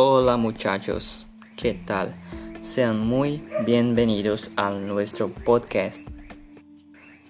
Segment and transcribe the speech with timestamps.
[0.00, 2.14] Hola muchachos, ¿qué tal?
[2.60, 6.06] Sean muy bienvenidos a nuestro podcast.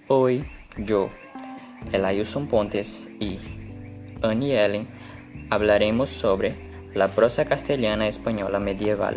[0.06, 0.44] Hoy
[0.76, 1.08] yo,
[1.92, 3.38] Elayuson Pontes y
[4.20, 4.86] Annie Ellen
[5.48, 6.56] hablaremos sobre
[6.92, 9.16] la prosa castellana española medieval.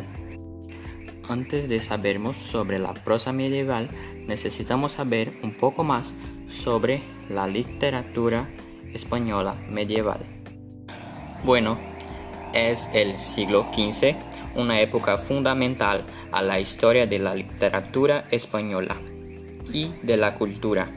[1.27, 3.89] Antes de sabermos sobre la prosa medieval,
[4.27, 6.13] necesitamos saber un poco más
[6.47, 8.47] sobre la literatura
[8.93, 10.21] española medieval.
[11.43, 11.90] Bueno,
[12.53, 14.15] es el siglo XV,
[14.55, 18.95] una época fundamental a la historia de la literatura española
[19.71, 20.89] y de la cultura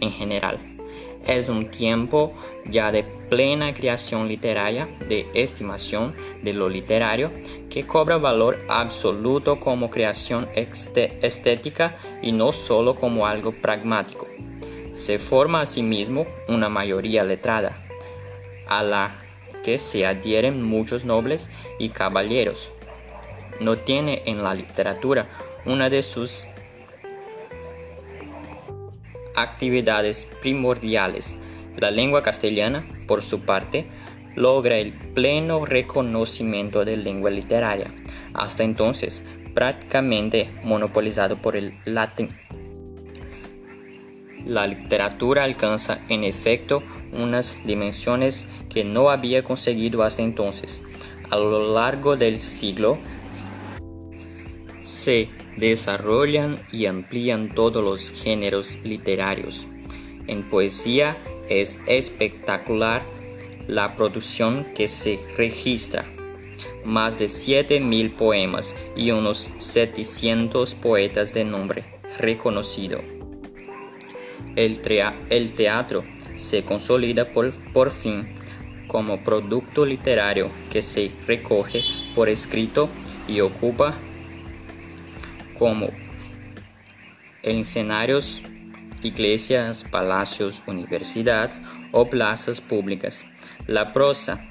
[0.00, 0.58] en general.
[1.26, 2.32] Es un tiempo
[2.68, 7.30] ya de plena creación literaria, de estimación de lo literario,
[7.70, 14.26] que cobra valor absoluto como creación estética y no solo como algo pragmático.
[14.94, 17.78] Se forma asimismo una mayoría letrada,
[18.68, 19.21] a la
[19.62, 22.72] que se adhieren muchos nobles y caballeros.
[23.60, 25.26] No tiene en la literatura
[25.64, 26.44] una de sus
[29.34, 31.34] actividades primordiales.
[31.76, 33.86] La lengua castellana, por su parte,
[34.34, 37.90] logra el pleno reconocimiento de lengua literaria,
[38.34, 39.22] hasta entonces
[39.54, 42.30] prácticamente monopolizado por el latín.
[44.46, 46.82] La literatura alcanza, en efecto,
[47.12, 50.80] unas dimensiones que no había conseguido hasta entonces.
[51.30, 52.98] A lo largo del siglo
[54.82, 59.66] se desarrollan y amplían todos los géneros literarios.
[60.26, 61.16] En poesía
[61.48, 63.02] es espectacular
[63.66, 66.04] la producción que se registra.
[66.84, 71.84] Más de 7.000 poemas y unos 700 poetas de nombre
[72.18, 73.00] reconocido.
[74.56, 74.80] El,
[75.30, 76.04] el teatro
[76.42, 78.28] se consolida por, por fin
[78.88, 81.82] como producto literario que se recoge
[82.14, 82.90] por escrito
[83.26, 83.94] y ocupa
[85.58, 85.90] como
[87.42, 88.42] escenarios,
[89.02, 91.60] iglesias, palacios, universidades
[91.92, 93.24] o plazas públicas.
[93.66, 94.48] La prosa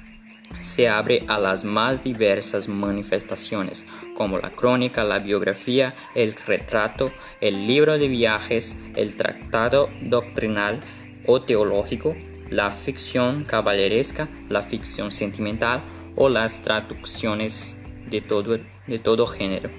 [0.60, 3.84] se abre a las más diversas manifestaciones,
[4.16, 10.80] como la crónica, la biografía, el retrato, el libro de viajes, el tratado doctrinal,
[11.26, 12.16] o teológico,
[12.50, 15.82] la ficción caballeresca, la ficción sentimental
[16.16, 17.76] o las traducciones
[18.08, 19.70] de todo, de todo género.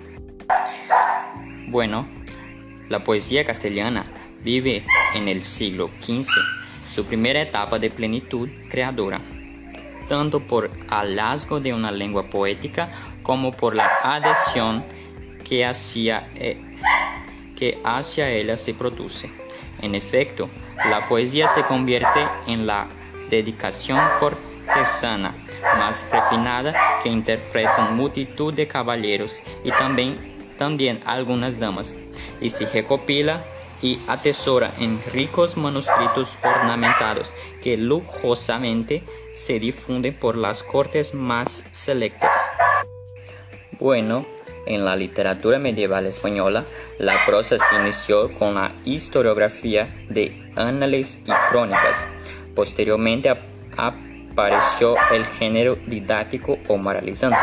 [1.67, 2.07] Bueno,
[2.89, 4.05] la poesía castellana
[4.43, 4.83] vive
[5.15, 6.27] en el siglo XV,
[6.89, 9.21] su primera etapa de plenitud creadora,
[10.09, 12.91] tanto por hallazgo de una lengua poética
[13.23, 14.83] como por la adhesión
[15.43, 16.57] que hacia, eh,
[17.55, 19.42] que hacia ella se produce.
[19.81, 20.49] En efecto,
[20.89, 22.87] la poesía se convierte en la
[23.29, 25.33] dedicación cortesana
[25.77, 31.95] más refinada que interpretan multitud de caballeros y también, también algunas damas,
[32.41, 33.43] y se recopila
[33.81, 39.03] y atesora en ricos manuscritos ornamentados que lujosamente
[39.35, 42.31] se difunden por las cortes más selectas.
[43.79, 44.25] Bueno,
[44.65, 46.65] en la literatura medieval española,
[46.99, 52.07] la prosa se inició con la historiografía de análisis y crónicas.
[52.55, 53.33] Posteriormente
[53.75, 57.37] apareció el género didáctico o moralizante.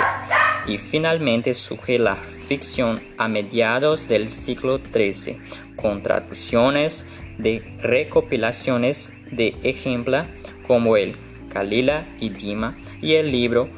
[0.67, 5.39] Y finalmente surge la ficción a mediados del siglo XIII,
[5.77, 7.07] con traducciones
[7.39, 10.27] de recopilaciones de ejemplos
[10.67, 11.17] como el
[11.51, 13.69] Calila y Dima y el libro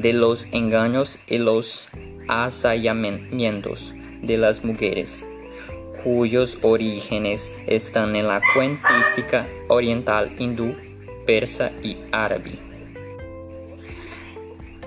[0.00, 1.88] de los engaños y los
[2.28, 5.22] asallamientos de las mujeres,
[6.02, 10.74] cuyos orígenes están en la cuentística oriental hindú,
[11.26, 12.58] persa y árabe.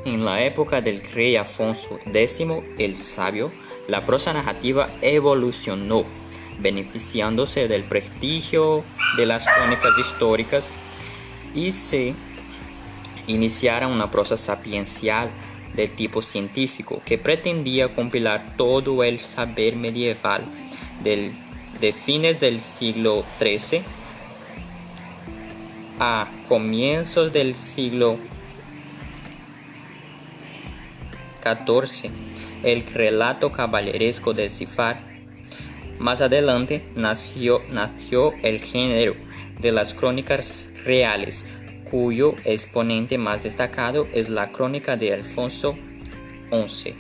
[0.06, 2.42] En la época del rey Afonso X
[2.80, 3.52] el Sabio,
[3.88, 6.06] la prosa narrativa evolucionó,
[6.60, 8.84] beneficiándose del prestigio
[9.18, 10.74] de las crónicas históricas
[11.54, 12.16] y se
[13.28, 15.30] iniciara una prosa sapiencial
[15.76, 20.46] de tipo científico que pretendía compilar todo el saber medieval
[21.04, 21.32] del,
[21.80, 23.82] de fines del siglo XIII
[26.00, 28.18] a comienzos del siglo
[31.44, 32.12] XIV,
[32.64, 35.02] el relato caballeresco de Cifar.
[36.00, 39.16] Más adelante nació, nació el género
[39.60, 41.44] de las crónicas reales,
[41.94, 45.76] cuyo exponente más destacado es la crónica de Alfonso
[46.50, 46.96] XI.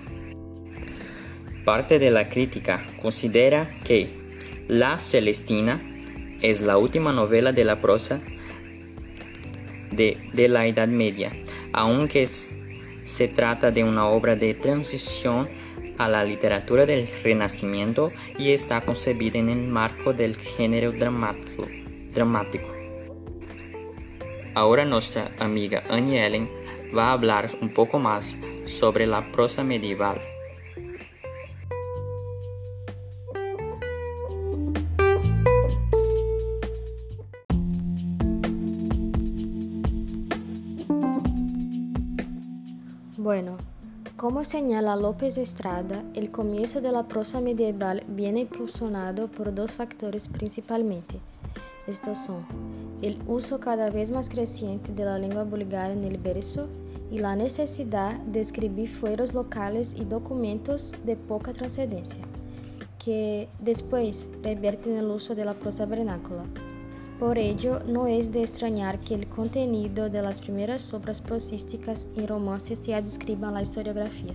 [1.65, 4.07] Parte de la crítica considera que
[4.67, 5.81] La Celestina
[6.43, 8.19] es la última novela de la prosa
[9.89, 11.33] de, la Edad Media,
[11.71, 15.49] aunque Se trata de una obra de transición
[15.97, 22.82] a la literatura del Renacimiento y está concebida en el marco del género dramático.
[24.55, 26.47] Ahora nuestra amiga Annie Ellen
[26.95, 28.35] va a hablar un poco más
[28.67, 30.21] sobre la prosa medieval.
[43.17, 43.57] Bueno,
[44.17, 50.27] como señala López Estrada, el comienzo de la prosa medieval viene impulsionado por dos factores
[50.27, 51.19] principalmente.
[51.87, 52.45] Estos son
[53.03, 56.67] el uso cada vez más creciente de la lengua vulgar en el verso
[57.11, 62.21] y de escribir fueros locales y documentos de poca trascendencia,
[62.97, 66.43] que después revierten en el uso de la prosa vernácula.
[67.19, 72.25] Por ello, no es de extrañar que el contenido de las primeras obras prosísticas y
[72.25, 74.33] romances se adscriba a la historiografía.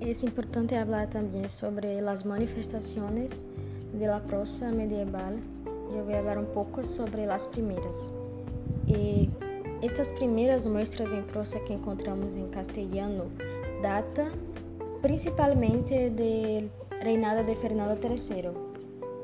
[0.00, 3.44] Es importante hablar también sobre las manifestaciones
[3.98, 5.40] de la prosa medieval.
[5.96, 8.12] Yo voy a hablar un poco sobre las primeras.
[8.86, 9.30] Y
[9.80, 13.24] estas primeras muestras en prosa que encontramos en castellano
[13.82, 14.32] datan
[15.00, 16.70] principalmente del
[17.00, 18.50] reinado de Fernando III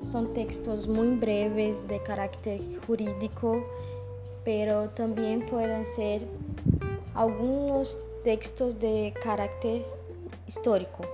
[0.03, 3.63] son textos muy breves de carácter jurídico,
[4.43, 6.23] pero también pueden ser
[7.15, 9.85] algunos textos de carácter
[10.49, 11.05] histórico.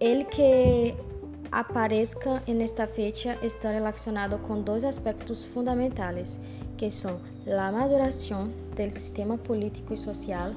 [0.00, 0.96] El que
[1.52, 6.38] aparezca en esta fecha está relacionado con dos aspectos fundamentales,
[6.76, 10.54] que son la maduración del sistema político y social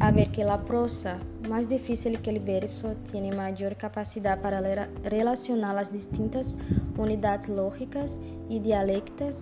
[0.00, 1.18] a ver que la prosa,
[1.48, 4.60] más difícil que el verso, tiene mayor capacidad para
[5.04, 6.56] relacionar las distintas
[6.96, 9.40] unidades lógicas y dialécticas,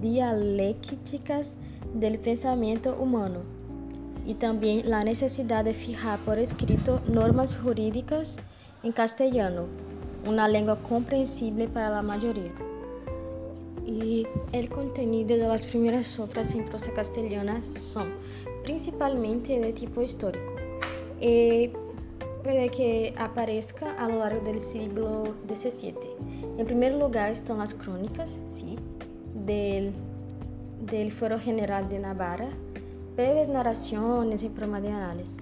[0.00, 1.56] dialécticas
[1.94, 3.40] del pensamiento humano,
[4.26, 8.38] y también la necesidad de fijar por escrito normas jurídicas
[8.82, 9.66] en castellano,
[10.26, 12.52] una lengua comprensible para la mayoría.
[13.86, 18.08] Y el contenido de las primeras obras en prosa castellana son
[18.62, 20.54] principalmente de tipo histórico.
[21.20, 21.72] Eh,
[22.42, 25.94] puede que aparezca a lo largo del siglo XVII.
[26.58, 28.78] En primer lugar están las crónicas, sí,
[29.46, 29.92] del,
[30.86, 32.48] del Foro General de Navarra,
[33.16, 35.36] breves narraciones y forma de análisis.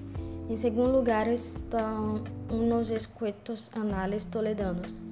[0.49, 5.03] En segundo lugar están unos escuetos anales toledanos.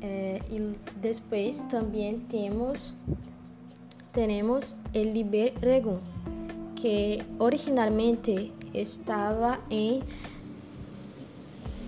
[0.00, 0.58] Eh, y
[1.02, 2.94] después también tenemos,
[4.12, 5.98] tenemos el Liber Regum,
[6.80, 10.00] que originalmente estaba em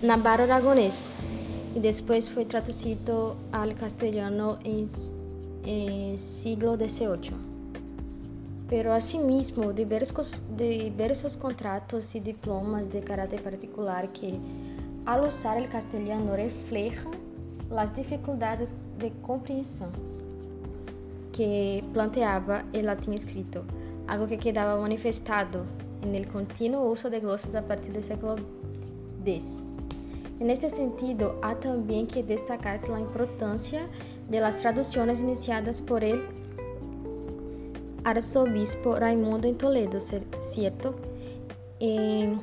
[0.01, 1.09] Navarro Aragonés
[1.75, 4.87] e depois foi traduzido ao castelhano em,
[5.63, 7.56] em siglo XVIII.
[8.69, 14.39] Pero asimismo, diversos, diversos contratos e diplomas de caráter particular que,
[15.05, 17.11] al usar o castelhano, reflejan
[17.75, 19.91] as dificuldades de compreensão
[21.31, 23.63] que planteava o latim escrito
[24.07, 25.65] algo que quedaba manifestado
[26.01, 28.35] en el continuo uso de glosas a partir del siglo
[29.25, 29.61] X.
[30.39, 33.87] En este sentido, hay también que destacarse la importancia
[34.29, 36.23] de las traducciones iniciadas por el
[38.09, 39.99] arzobispo Raimundo en Toledo,
[40.39, 40.95] ¿cierto?
[41.79, 42.41] En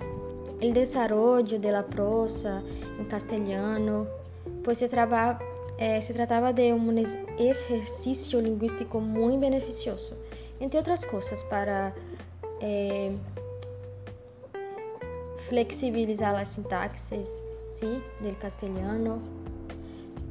[0.61, 2.63] el desarrollo de la prosa
[2.99, 4.07] en castellano,
[4.63, 5.39] pues se, traba,
[5.79, 6.99] eh, se trataba de un
[7.39, 10.15] ejercicio lingüístico muy beneficioso
[10.61, 11.95] entre outras coisas, para
[12.61, 13.13] é,
[15.49, 18.03] flexibilizar as sintaxes ¿sí?
[18.21, 19.21] del castelhano.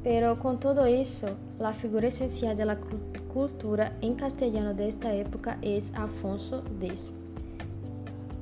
[0.02, 2.76] Pero con todo eso, la figura esencial de la
[3.34, 7.10] cultura en castellano de esta época es Afonso X.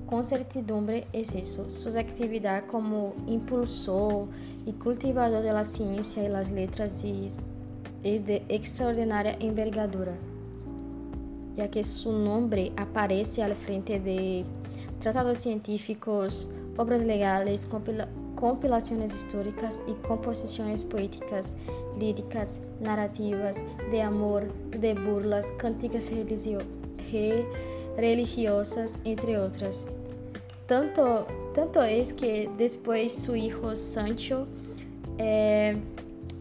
[0.07, 4.29] Com certidumbre es eso, su actividad como impulsor
[4.67, 7.43] y cultivador de la ciencia y las letras es,
[8.05, 10.13] es de extraordinaria envergadura
[11.57, 14.45] ya que su nombre aparece al frente de
[15.01, 18.09] tratados científicos, obras legales, compila
[18.43, 21.57] compilaciones históricas y composiciones poéticas,
[21.97, 26.59] líricas, narrativas, de amor, de burlas, cantigas religio
[27.97, 29.87] religiosas, entre otras.
[30.67, 34.49] Tanto, tanto es que después su hijo Sancho
[35.19, 35.77] eh,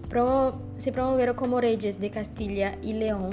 [0.09, 3.29] promo se promovieron como reyes de Castilla y León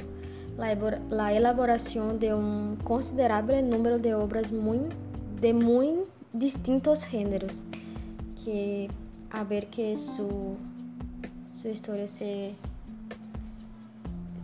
[0.58, 4.80] la elaboración de un considerable número de obras muy,
[5.40, 6.00] de muy
[6.34, 7.62] distintos géneros,
[9.30, 10.56] a ver que su,
[11.52, 12.54] su historia se,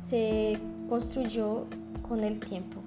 [0.07, 0.59] se
[0.89, 1.67] construyó
[2.09, 2.81] con el tiempo.